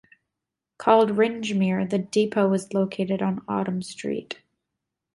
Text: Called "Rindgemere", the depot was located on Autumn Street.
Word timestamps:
Called 0.79 1.11
"Rindgemere", 1.11 1.87
the 1.87 1.99
depot 1.99 2.49
was 2.49 2.73
located 2.73 3.21
on 3.21 3.43
Autumn 3.47 3.83
Street. 3.83 4.39